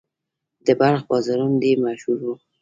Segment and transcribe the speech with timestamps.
[0.65, 2.35] د بلخ بازارونه ډیر مشهور وو